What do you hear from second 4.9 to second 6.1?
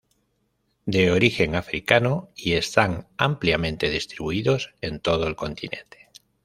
todo el continente.